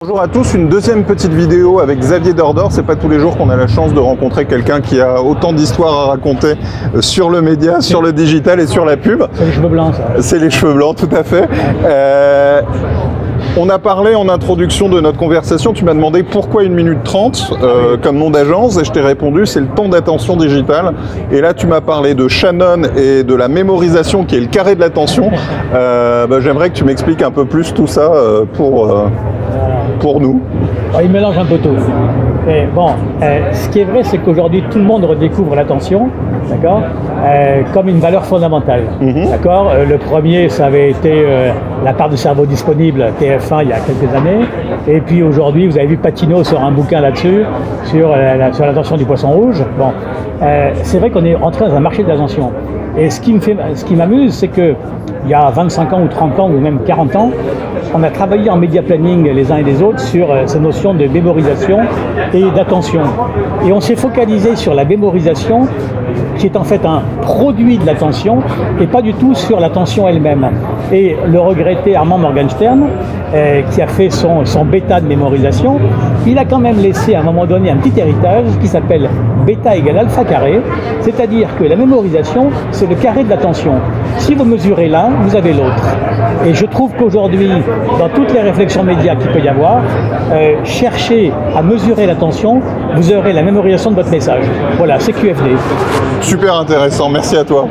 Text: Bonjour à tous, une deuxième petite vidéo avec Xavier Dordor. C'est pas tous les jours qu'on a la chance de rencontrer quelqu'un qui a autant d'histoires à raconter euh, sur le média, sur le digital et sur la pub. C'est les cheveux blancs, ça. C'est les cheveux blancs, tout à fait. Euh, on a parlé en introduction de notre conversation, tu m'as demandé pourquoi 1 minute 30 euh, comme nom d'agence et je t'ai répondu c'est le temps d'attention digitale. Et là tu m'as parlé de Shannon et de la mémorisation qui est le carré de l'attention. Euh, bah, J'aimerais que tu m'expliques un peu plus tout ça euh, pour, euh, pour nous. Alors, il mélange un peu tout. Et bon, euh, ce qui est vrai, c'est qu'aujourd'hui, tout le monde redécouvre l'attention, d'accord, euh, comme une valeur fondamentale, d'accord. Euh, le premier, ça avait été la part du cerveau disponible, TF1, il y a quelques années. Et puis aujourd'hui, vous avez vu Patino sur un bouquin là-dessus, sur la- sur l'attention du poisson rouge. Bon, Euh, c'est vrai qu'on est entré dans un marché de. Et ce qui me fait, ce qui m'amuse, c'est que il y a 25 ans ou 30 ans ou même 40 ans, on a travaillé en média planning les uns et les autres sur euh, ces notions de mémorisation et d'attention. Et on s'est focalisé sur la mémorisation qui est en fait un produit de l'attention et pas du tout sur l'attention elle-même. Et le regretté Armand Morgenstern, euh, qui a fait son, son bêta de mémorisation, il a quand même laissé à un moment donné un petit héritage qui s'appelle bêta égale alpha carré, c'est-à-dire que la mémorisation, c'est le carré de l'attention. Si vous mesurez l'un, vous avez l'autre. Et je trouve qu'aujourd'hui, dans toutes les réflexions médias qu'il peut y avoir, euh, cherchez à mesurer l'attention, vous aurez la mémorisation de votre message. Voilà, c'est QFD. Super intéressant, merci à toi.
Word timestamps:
Bonjour 0.00 0.20
à 0.20 0.28
tous, 0.28 0.54
une 0.54 0.68
deuxième 0.68 1.02
petite 1.02 1.32
vidéo 1.32 1.80
avec 1.80 1.98
Xavier 1.98 2.32
Dordor. 2.32 2.70
C'est 2.70 2.84
pas 2.84 2.94
tous 2.94 3.08
les 3.08 3.18
jours 3.18 3.36
qu'on 3.36 3.50
a 3.50 3.56
la 3.56 3.66
chance 3.66 3.92
de 3.92 3.98
rencontrer 3.98 4.44
quelqu'un 4.44 4.80
qui 4.80 5.00
a 5.00 5.20
autant 5.20 5.52
d'histoires 5.52 5.92
à 5.92 6.06
raconter 6.10 6.54
euh, 6.94 7.00
sur 7.00 7.30
le 7.30 7.42
média, 7.42 7.80
sur 7.80 8.00
le 8.00 8.12
digital 8.12 8.60
et 8.60 8.68
sur 8.68 8.84
la 8.84 8.96
pub. 8.96 9.24
C'est 9.34 9.46
les 9.46 9.50
cheveux 9.50 9.68
blancs, 9.68 9.94
ça. 9.96 10.22
C'est 10.22 10.38
les 10.38 10.50
cheveux 10.50 10.74
blancs, 10.74 10.94
tout 10.94 11.08
à 11.10 11.24
fait. 11.24 11.48
Euh, 11.84 12.62
on 13.56 13.68
a 13.68 13.80
parlé 13.80 14.14
en 14.14 14.28
introduction 14.28 14.88
de 14.88 15.00
notre 15.00 15.18
conversation, 15.18 15.72
tu 15.72 15.84
m'as 15.84 15.94
demandé 15.94 16.22
pourquoi 16.22 16.62
1 16.62 16.68
minute 16.68 17.02
30 17.02 17.54
euh, 17.62 17.96
comme 18.00 18.18
nom 18.18 18.30
d'agence 18.30 18.78
et 18.78 18.84
je 18.84 18.92
t'ai 18.92 19.00
répondu 19.00 19.46
c'est 19.46 19.60
le 19.60 19.66
temps 19.66 19.88
d'attention 19.88 20.36
digitale. 20.36 20.94
Et 21.32 21.40
là 21.40 21.54
tu 21.54 21.66
m'as 21.66 21.80
parlé 21.80 22.14
de 22.14 22.28
Shannon 22.28 22.82
et 22.96 23.24
de 23.24 23.34
la 23.34 23.48
mémorisation 23.48 24.24
qui 24.24 24.36
est 24.36 24.40
le 24.40 24.46
carré 24.46 24.76
de 24.76 24.80
l'attention. 24.80 25.30
Euh, 25.74 26.28
bah, 26.28 26.38
J'aimerais 26.40 26.70
que 26.70 26.74
tu 26.76 26.84
m'expliques 26.84 27.22
un 27.22 27.32
peu 27.32 27.46
plus 27.46 27.74
tout 27.74 27.88
ça 27.88 28.12
euh, 28.12 28.44
pour, 28.44 28.86
euh, 28.86 29.06
pour 29.98 30.20
nous. 30.20 30.40
Alors, 30.90 31.02
il 31.02 31.10
mélange 31.10 31.36
un 31.38 31.44
peu 31.44 31.58
tout. 31.58 31.76
Et 32.48 32.64
bon, 32.74 32.88
euh, 33.22 33.38
ce 33.52 33.68
qui 33.68 33.80
est 33.80 33.84
vrai, 33.84 34.00
c'est 34.04 34.18
qu'aujourd'hui, 34.18 34.62
tout 34.70 34.78
le 34.78 34.84
monde 34.84 35.04
redécouvre 35.04 35.54
l'attention, 35.54 36.08
d'accord, 36.48 36.80
euh, 37.26 37.60
comme 37.74 37.88
une 37.88 37.98
valeur 37.98 38.24
fondamentale, 38.24 38.82
d'accord. 39.30 39.70
Euh, 39.70 39.84
le 39.84 39.98
premier, 39.98 40.48
ça 40.48 40.66
avait 40.66 40.90
été 40.90 41.24
la 41.84 41.92
part 41.92 42.08
du 42.08 42.16
cerveau 42.16 42.46
disponible, 42.46 43.04
TF1, 43.20 43.62
il 43.64 43.68
y 43.68 43.72
a 43.72 43.80
quelques 43.80 44.14
années. 44.14 44.46
Et 44.86 45.00
puis 45.00 45.22
aujourd'hui, 45.22 45.66
vous 45.68 45.76
avez 45.76 45.86
vu 45.88 45.96
Patino 45.98 46.42
sur 46.42 46.62
un 46.62 46.70
bouquin 46.70 47.00
là-dessus, 47.00 47.44
sur 47.84 48.08
la- 48.16 48.52
sur 48.52 48.64
l'attention 48.64 48.96
du 48.96 49.04
poisson 49.04 49.28
rouge. 49.28 49.62
Bon, 49.78 49.92
Euh, 50.42 50.70
c'est 50.82 50.98
vrai 50.98 51.10
qu'on 51.10 51.24
est 51.24 51.34
entré 51.34 51.66
dans 51.66 51.74
un 51.74 51.80
marché 51.80 52.04
de. 52.04 52.10
Et 52.96 53.10
ce 53.10 53.20
qui 53.20 53.32
me 53.32 53.40
fait, 53.40 53.56
ce 53.74 53.84
qui 53.84 53.96
m'amuse, 53.96 54.34
c'est 54.34 54.48
que 54.48 54.74
il 55.24 55.30
y 55.30 55.34
a 55.34 55.50
25 55.50 55.92
ans 55.92 56.02
ou 56.02 56.08
30 56.08 56.38
ans 56.38 56.48
ou 56.48 56.58
même 56.58 56.78
40 56.86 57.16
ans, 57.16 57.30
on 57.94 58.02
a 58.02 58.10
travaillé 58.10 58.48
en 58.50 58.56
média 58.56 58.82
planning 58.82 59.28
les 59.28 59.50
uns 59.50 59.56
et 59.56 59.62
les 59.62 59.82
autres 59.82 60.00
sur 60.00 60.30
euh, 60.30 60.46
ces 60.46 60.60
notions 60.60 60.94
de 60.94 61.06
mémorisation 61.06 61.80
et 62.32 62.44
d'attention. 62.54 63.02
Et 63.66 63.72
on 63.72 63.80
s'est 63.80 63.96
focalisé 63.96 64.56
sur 64.56 64.74
la 64.74 64.84
mémorisation 64.84 65.66
qui 66.36 66.46
est 66.46 66.56
en 66.56 66.64
fait 66.64 66.84
un 66.84 67.02
produit 67.22 67.78
de 67.78 67.86
l'attention 67.86 68.38
et 68.80 68.86
pas 68.86 69.02
du 69.02 69.14
tout 69.14 69.34
sur 69.34 69.60
l'attention 69.60 70.08
elle-même. 70.08 70.48
Et 70.92 71.16
le 71.26 71.40
regretté 71.40 71.96
Armand 71.96 72.18
Morgenstern, 72.18 72.86
euh, 73.34 73.62
qui 73.70 73.82
a 73.82 73.86
fait 73.86 74.10
son, 74.10 74.44
son 74.44 74.64
bêta 74.64 75.00
de 75.00 75.06
mémorisation, 75.06 75.78
il 76.26 76.38
a 76.38 76.44
quand 76.44 76.58
même 76.58 76.78
laissé 76.78 77.14
à 77.14 77.20
un 77.20 77.24
moment 77.24 77.46
donné 77.46 77.70
un 77.70 77.76
petit 77.76 77.98
héritage 77.98 78.46
qui 78.60 78.68
s'appelle 78.68 79.08
bêta 79.46 79.76
égale 79.76 79.98
alpha 79.98 80.24
carré, 80.24 80.60
c'est-à-dire 81.00 81.48
que 81.58 81.64
la 81.64 81.76
mémorisation, 81.76 82.50
c'est 82.70 82.86
le 82.86 82.94
carré 82.96 83.24
de 83.24 83.30
l'attention. 83.30 83.72
Si 84.18 84.34
vous 84.34 84.44
mesurez 84.44 84.88
l'un, 84.88 85.10
vous 85.22 85.36
avez 85.36 85.52
l'autre. 85.52 85.82
Et 86.44 86.54
je 86.54 86.66
trouve 86.66 86.92
qu'aujourd'hui, 86.96 87.50
dans 87.98 88.08
toutes 88.08 88.32
les 88.32 88.40
réflexions 88.40 88.82
médias 88.82 89.16
qu'il 89.16 89.30
peut 89.30 89.40
y 89.40 89.48
avoir, 89.48 89.80
euh, 90.32 90.56
cherchez 90.64 91.32
à 91.56 91.62
mesurer 91.62 92.06
l'attention, 92.06 92.60
vous 92.94 93.12
aurez 93.12 93.32
la 93.32 93.42
mémorisation 93.42 93.90
de 93.90 93.96
votre 93.96 94.10
message. 94.10 94.44
Voilà, 94.76 94.98
c'est 94.98 95.12
QFD. 95.12 95.50
Super 96.20 96.54
intéressant, 96.56 97.08
merci 97.08 97.36
à 97.36 97.44
toi. 97.44 97.66